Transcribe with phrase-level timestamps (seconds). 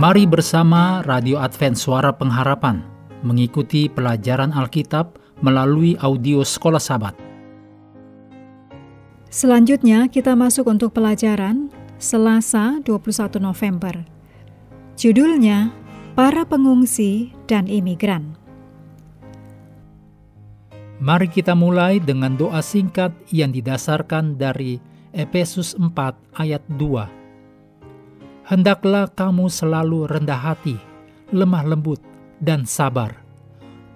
[0.00, 2.80] Mari bersama Radio Advent Suara Pengharapan
[3.20, 7.12] mengikuti pelajaran Alkitab melalui audio Sekolah Sabat.
[9.28, 11.68] Selanjutnya kita masuk untuk pelajaran
[12.00, 14.00] Selasa 21 November.
[14.96, 15.68] Judulnya
[16.16, 18.40] Para Pengungsi dan Imigran.
[20.96, 24.80] Mari kita mulai dengan doa singkat yang didasarkan dari
[25.12, 25.92] Efesus 4
[26.40, 27.19] ayat 2
[28.50, 30.74] Hendaklah kamu selalu rendah hati,
[31.30, 32.02] lemah lembut,
[32.42, 33.14] dan sabar.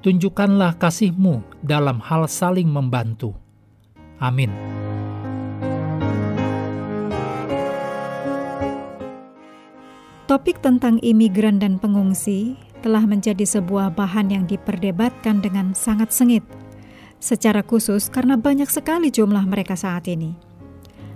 [0.07, 3.35] Tunjukkanlah kasihmu dalam hal saling membantu.
[4.23, 4.55] Amin.
[10.31, 16.47] Topik tentang imigran dan pengungsi telah menjadi sebuah bahan yang diperdebatkan dengan sangat sengit,
[17.19, 20.39] secara khusus karena banyak sekali jumlah mereka saat ini.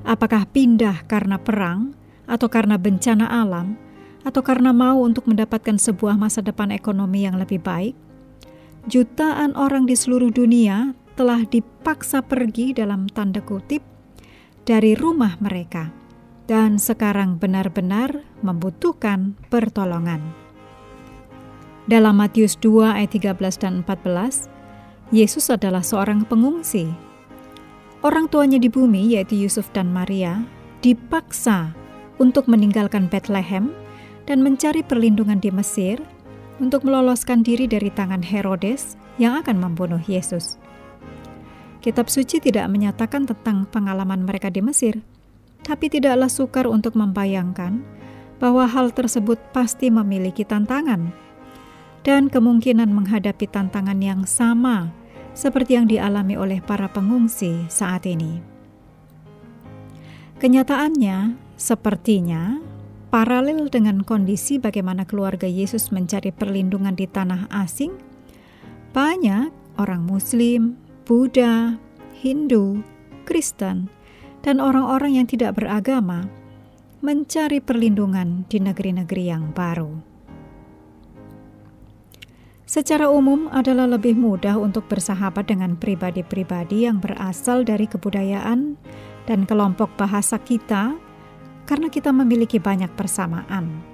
[0.03, 1.95] Apakah pindah karena perang
[2.29, 3.81] atau karena bencana alam,
[4.23, 7.97] atau karena mau untuk mendapatkan sebuah masa depan ekonomi yang lebih baik,
[8.87, 13.83] jutaan orang di seluruh dunia telah dipaksa pergi dalam tanda kutip
[14.63, 15.91] dari rumah mereka
[16.47, 20.21] dan sekarang benar-benar membutuhkan pertolongan.
[21.89, 24.49] Dalam Matius 2 ayat 13 dan 14,
[25.09, 26.93] Yesus adalah seorang pengungsi.
[28.05, 30.45] Orang tuanya di bumi yaitu Yusuf dan Maria
[30.85, 31.73] dipaksa
[32.19, 33.75] untuk meninggalkan Bethlehem
[34.29, 35.99] dan mencari perlindungan di Mesir
[36.59, 40.59] untuk meloloskan diri dari tangan Herodes yang akan membunuh Yesus.
[41.79, 44.99] Kitab suci tidak menyatakan tentang pengalaman mereka di Mesir,
[45.63, 47.81] tapi tidaklah sukar untuk membayangkan
[48.43, 51.11] bahwa hal tersebut pasti memiliki tantangan
[52.03, 54.91] dan kemungkinan menghadapi tantangan yang sama
[55.35, 58.43] seperti yang dialami oleh para pengungsi saat ini.
[60.39, 62.63] Kenyataannya, Sepertinya
[63.11, 67.99] paralel dengan kondisi bagaimana keluarga Yesus mencari perlindungan di tanah asing,
[68.95, 71.75] banyak orang Muslim, Buddha,
[72.15, 72.87] Hindu,
[73.27, 73.91] Kristen,
[74.47, 76.31] dan orang-orang yang tidak beragama
[77.03, 79.99] mencari perlindungan di negeri-negeri yang baru.
[82.71, 88.79] Secara umum adalah lebih mudah untuk bersahabat dengan pribadi-pribadi yang berasal dari kebudayaan
[89.27, 91.08] dan kelompok bahasa kita
[91.69, 93.85] karena kita memiliki banyak persamaan.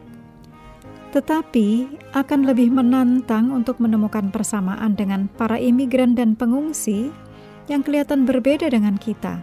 [1.10, 7.10] Tetapi akan lebih menantang untuk menemukan persamaan dengan para imigran dan pengungsi
[7.66, 9.42] yang kelihatan berbeda dengan kita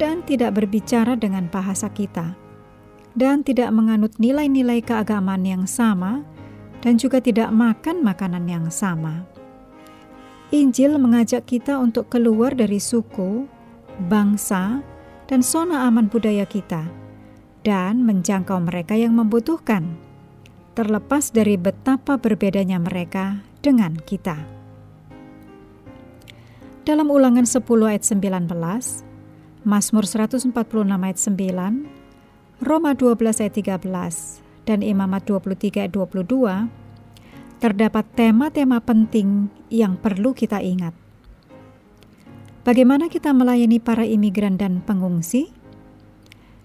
[0.00, 2.32] dan tidak berbicara dengan bahasa kita
[3.12, 6.24] dan tidak menganut nilai-nilai keagamaan yang sama
[6.80, 9.28] dan juga tidak makan makanan yang sama.
[10.50, 13.46] Injil mengajak kita untuk keluar dari suku,
[14.08, 14.82] bangsa,
[15.30, 17.09] dan zona aman budaya kita
[17.60, 19.96] dan menjangkau mereka yang membutuhkan,
[20.72, 24.40] terlepas dari betapa berbedanya mereka dengan kita.
[26.88, 28.48] Dalam ulangan 10 ayat 19,
[29.68, 30.56] Mazmur 146
[30.88, 36.72] ayat 9, Roma 12 ayat 13, dan Imamat 23 ayat 22,
[37.60, 40.96] terdapat tema-tema penting yang perlu kita ingat.
[42.64, 45.59] Bagaimana kita melayani para imigran dan pengungsi?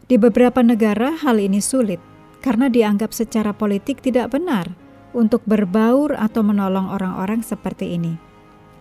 [0.06, 1.98] Di beberapa negara hal ini sulit
[2.46, 4.70] karena dianggap secara politik tidak benar
[5.18, 8.14] untuk berbaur atau menolong orang-orang seperti ini.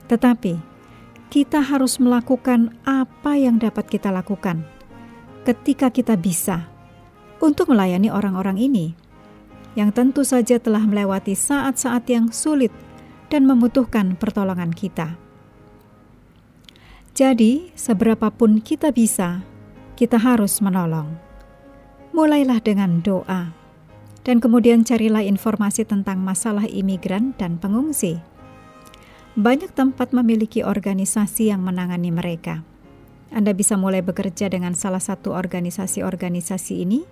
[0.04, 0.60] Tetapi
[1.32, 4.68] kita harus melakukan apa yang dapat kita lakukan
[5.48, 6.68] ketika kita bisa
[7.40, 8.86] untuk melayani orang-orang ini
[9.74, 12.70] yang tentu saja telah melewati saat-saat yang sulit
[13.32, 15.18] dan membutuhkan pertolongan kita.
[17.14, 19.42] Jadi, seberapapun kita bisa,
[19.94, 21.14] kita harus menolong.
[22.14, 23.54] Mulailah dengan doa,
[24.26, 28.18] dan kemudian carilah informasi tentang masalah imigran dan pengungsi.
[29.34, 32.62] Banyak tempat memiliki organisasi yang menangani mereka.
[33.34, 37.02] Anda bisa mulai bekerja dengan salah satu organisasi-organisasi ini,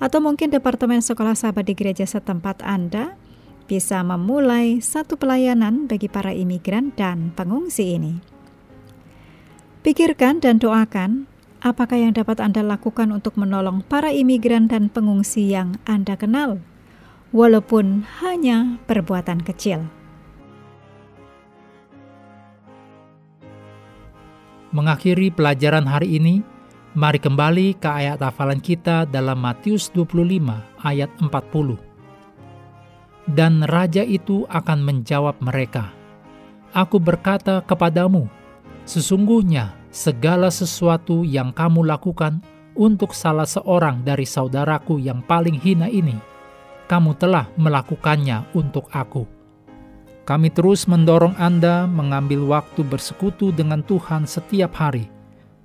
[0.00, 3.20] atau mungkin Departemen Sekolah Sahabat di gereja setempat Anda
[3.68, 8.16] bisa memulai satu pelayanan bagi para imigran dan pengungsi ini.
[9.84, 15.74] Pikirkan dan doakan Apakah yang dapat Anda lakukan untuk menolong para imigran dan pengungsi yang
[15.90, 16.62] Anda kenal,
[17.34, 19.82] walaupun hanya perbuatan kecil?
[24.70, 26.46] Mengakhiri pelajaran hari ini,
[26.94, 30.38] mari kembali ke ayat hafalan kita dalam Matius 25
[30.86, 31.34] ayat 40.
[33.34, 35.90] Dan raja itu akan menjawab mereka,
[36.70, 38.30] Aku berkata kepadamu,
[38.86, 42.38] sesungguhnya segala sesuatu yang kamu lakukan
[42.78, 46.14] untuk salah seorang dari saudaraku yang paling hina ini,
[46.86, 49.26] kamu telah melakukannya untuk aku.
[50.22, 55.10] Kami terus mendorong Anda mengambil waktu bersekutu dengan Tuhan setiap hari,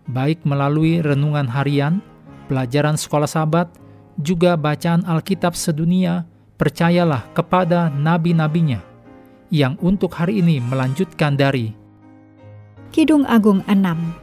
[0.10, 2.02] baik melalui renungan harian,
[2.50, 3.70] pelajaran sekolah sahabat,
[4.18, 6.26] juga bacaan Alkitab sedunia,
[6.58, 8.82] percayalah kepada nabi-nabinya,
[9.54, 11.84] yang untuk hari ini melanjutkan dari
[12.94, 14.23] Kidung Agung 6